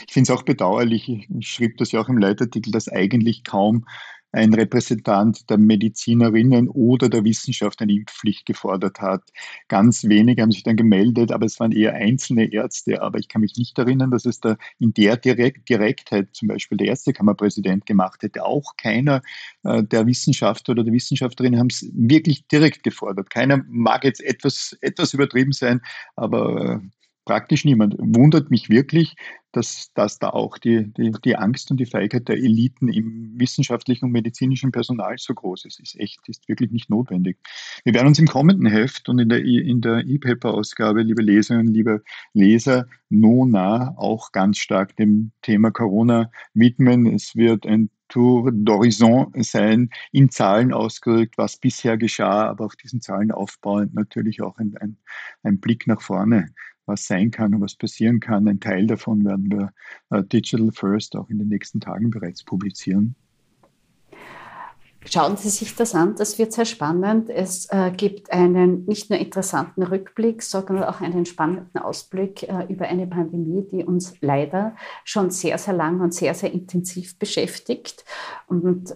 Ich 0.07 0.13
finde 0.13 0.31
es 0.31 0.37
auch 0.37 0.43
bedauerlich, 0.43 1.09
ich 1.09 1.47
schrieb 1.47 1.77
das 1.77 1.91
ja 1.91 2.01
auch 2.01 2.09
im 2.09 2.17
Leitartikel, 2.17 2.71
dass 2.71 2.89
eigentlich 2.89 3.43
kaum 3.43 3.85
ein 4.31 4.53
Repräsentant 4.53 5.49
der 5.49 5.57
Medizinerinnen 5.57 6.67
oder 6.67 7.09
der 7.09 7.23
Wissenschaft 7.23 7.81
eine 7.81 7.93
Impfpflicht 7.93 8.45
gefordert 8.45 8.99
hat. 8.99 9.23
Ganz 9.67 10.03
wenige 10.03 10.41
haben 10.41 10.51
sich 10.51 10.63
dann 10.63 10.75
gemeldet, 10.75 11.31
aber 11.31 11.45
es 11.45 11.59
waren 11.59 11.71
eher 11.71 11.93
einzelne 11.93 12.51
Ärzte. 12.51 13.01
Aber 13.01 13.19
ich 13.19 13.29
kann 13.29 13.41
mich 13.41 13.55
nicht 13.57 13.77
erinnern, 13.79 14.11
dass 14.11 14.25
es 14.25 14.39
da 14.39 14.57
in 14.79 14.93
der 14.93 15.17
Direkt 15.17 15.69
Direktheit 15.69 16.29
zum 16.33 16.49
Beispiel 16.49 16.77
der 16.77 16.87
Ärztekammerpräsident 16.87 17.85
gemacht 17.85 18.21
hätte. 18.21 18.45
Auch 18.45 18.75
keiner 18.77 19.21
äh, 19.63 19.83
der 19.83 20.05
Wissenschaftler 20.05 20.73
oder 20.73 20.83
der 20.83 20.93
Wissenschaftlerin 20.93 21.57
haben 21.57 21.67
es 21.67 21.89
wirklich 21.93 22.47
direkt 22.47 22.83
gefordert. 22.83 23.29
Keiner 23.29 23.63
mag 23.69 24.03
jetzt 24.03 24.21
etwas, 24.21 24.77
etwas 24.81 25.13
übertrieben 25.13 25.53
sein, 25.53 25.81
aber 26.15 26.81
äh, 26.81 26.87
praktisch 27.27 27.65
niemand. 27.65 27.95
Wundert 27.99 28.49
mich 28.49 28.69
wirklich, 28.69 29.15
dass, 29.57 29.91
dass 29.93 30.19
da 30.19 30.29
auch 30.29 30.57
die, 30.57 30.93
die, 30.93 31.11
die 31.25 31.35
Angst 31.35 31.71
und 31.71 31.79
die 31.79 31.85
Feigheit 31.87 32.27
der 32.27 32.37
Eliten 32.37 32.89
im 32.89 33.33
wissenschaftlichen 33.37 34.05
und 34.05 34.11
medizinischen 34.11 34.71
Personal 34.71 35.15
so 35.17 35.33
groß 35.33 35.65
ist. 35.65 35.79
Ist 35.79 35.99
echt, 35.99 36.19
ist 36.29 36.47
wirklich 36.47 36.71
nicht 36.71 36.89
notwendig. 36.89 37.37
Wir 37.83 37.93
werden 37.95 38.07
uns 38.07 38.19
im 38.19 38.27
kommenden 38.27 38.67
Heft 38.67 39.09
und 39.09 39.17
in 39.17 39.29
der, 39.29 39.43
in 39.43 39.81
der 39.81 40.05
E-Paper-Ausgabe, 40.05 41.01
liebe 41.01 41.23
Leserinnen, 41.23 41.73
liebe 41.73 42.03
Leser, 42.33 42.85
Nona 43.09 43.95
auch 43.97 44.31
ganz 44.31 44.59
stark 44.59 44.95
dem 44.95 45.31
Thema 45.41 45.71
Corona 45.71 46.31
widmen. 46.53 47.07
Es 47.07 47.35
wird 47.35 47.65
ein 47.65 47.89
Tour 48.09 48.51
d'Horizon 48.51 49.31
sein, 49.43 49.89
in 50.11 50.29
Zahlen 50.29 50.71
ausgedrückt, 50.71 51.37
was 51.37 51.57
bisher 51.57 51.97
geschah, 51.97 52.47
aber 52.47 52.65
auf 52.65 52.75
diesen 52.75 53.01
Zahlen 53.01 53.31
aufbauend 53.31 53.95
natürlich 53.95 54.41
auch 54.41 54.57
ein, 54.59 54.75
ein, 54.79 54.97
ein 55.43 55.59
Blick 55.59 55.87
nach 55.87 56.01
vorne 56.01 56.53
was 56.87 57.05
sein 57.05 57.29
kann 57.31 57.53
und 57.53 57.61
was 57.61 57.75
passieren 57.75 58.19
kann. 58.19 58.47
Ein 58.47 58.59
Teil 58.59 58.87
davon 58.87 59.23
werden 59.23 59.51
wir 59.51 59.73
äh, 60.09 60.23
Digital 60.23 60.71
First 60.71 61.15
auch 61.15 61.29
in 61.29 61.37
den 61.37 61.49
nächsten 61.49 61.79
Tagen 61.79 62.09
bereits 62.09 62.43
publizieren. 62.43 63.15
Schauen 65.09 65.37
Sie 65.37 65.49
sich 65.49 65.73
das 65.75 65.95
an, 65.95 66.15
das 66.15 66.37
wird 66.37 66.51
sehr 66.51 66.65
spannend. 66.65 67.29
Es 67.29 67.67
äh, 67.71 67.91
gibt 67.95 68.31
einen 68.33 68.85
nicht 68.85 69.09
nur 69.09 69.19
interessanten 69.19 69.83
Rückblick, 69.83 70.43
sondern 70.43 70.83
auch 70.83 70.99
einen 70.99 71.25
spannenden 71.25 71.77
Ausblick 71.81 72.43
äh, 72.43 72.65
über 72.67 72.87
eine 72.87 73.07
Pandemie, 73.07 73.65
die 73.71 73.85
uns 73.85 74.15
leider 74.19 74.75
schon 75.05 75.29
sehr, 75.29 75.57
sehr 75.59 75.75
lang 75.75 76.01
und 76.01 76.13
sehr, 76.13 76.33
sehr 76.33 76.51
intensiv 76.51 77.17
beschäftigt. 77.19 78.03
Und 78.47 78.95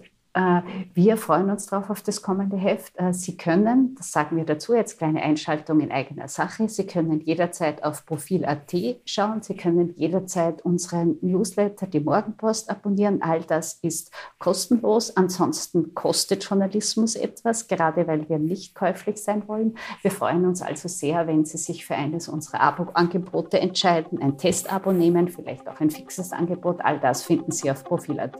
wir 0.94 1.18
freuen 1.18 1.50
uns 1.50 1.66
darauf 1.66 1.90
auf 1.90 2.00
das 2.00 2.22
kommende 2.22 2.56
Heft. 2.56 2.94
Äh, 2.96 3.12
Sie 3.12 3.36
können, 3.36 3.94
das 3.96 4.12
sagen 4.12 4.36
wir 4.36 4.44
dazu, 4.44 4.74
jetzt 4.74 4.96
kleine 4.96 5.22
Einschaltung 5.22 5.80
in 5.80 5.92
eigener 5.92 6.26
Sache, 6.26 6.70
Sie 6.70 6.86
können 6.86 7.20
jederzeit 7.20 7.84
auf 7.84 8.06
Profil.at 8.06 8.72
schauen, 9.04 9.42
Sie 9.42 9.54
können 9.54 9.92
jederzeit 9.94 10.62
unseren 10.62 11.18
Newsletter, 11.20 11.86
die 11.86 12.00
Morgenpost, 12.00 12.70
abonnieren. 12.70 13.20
All 13.20 13.42
das 13.42 13.74
ist 13.82 14.10
kostenlos. 14.38 15.14
Ansonsten 15.16 15.94
kostet 15.94 16.44
Journalismus 16.44 17.14
etwas, 17.14 17.68
gerade 17.68 18.06
weil 18.06 18.26
wir 18.30 18.38
nicht 18.38 18.74
käuflich 18.74 19.22
sein 19.22 19.46
wollen. 19.46 19.74
Wir 20.00 20.10
freuen 20.10 20.46
uns 20.46 20.62
also 20.62 20.88
sehr, 20.88 21.26
wenn 21.26 21.44
Sie 21.44 21.58
sich 21.58 21.84
für 21.84 21.94
eines 21.94 22.28
unserer 22.28 22.60
Abo-Angebote 22.60 23.60
entscheiden, 23.60 24.22
ein 24.22 24.38
Testabo 24.38 24.92
nehmen, 24.92 25.28
vielleicht 25.28 25.68
auch 25.68 25.80
ein 25.80 25.90
fixes 25.90 26.32
Angebot. 26.32 26.80
All 26.82 26.98
das 26.98 27.22
finden 27.22 27.52
Sie 27.52 27.70
auf 27.70 27.84
Profil.at. 27.84 28.38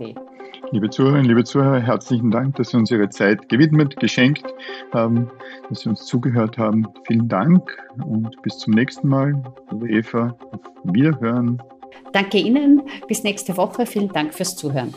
Liebe 0.71 0.89
Zuhörerinnen, 0.89 1.27
liebe 1.27 1.45
Zuhörer, 1.45 1.82
herzlichen 1.83 2.31
Dank, 2.31 2.57
dass 2.57 2.71
Sie 2.71 2.77
uns 2.77 2.91
Ihre 2.91 3.09
Zeit 3.11 3.49
gewidmet, 3.49 3.97
geschenkt 3.97 4.45
haben, 4.93 5.31
dass 5.69 5.81
Sie 5.81 5.89
uns 5.89 6.05
zugehört 6.07 6.59
haben. 6.59 6.87
Vielen 7.07 7.29
Dank 7.29 7.77
und 8.05 8.41
bis 8.43 8.59
zum 8.59 8.75
nächsten 8.75 9.09
Mal. 9.09 9.43
Liebe 9.71 9.91
Eva, 9.91 10.37
auf 10.53 10.61
Wiederhören. 10.85 11.63
Danke 12.13 12.39
Ihnen. 12.39 12.83
Bis 13.09 13.23
nächste 13.23 13.57
Woche. 13.57 13.87
Vielen 13.87 14.09
Dank 14.09 14.35
fürs 14.35 14.57
Zuhören. 14.57 14.95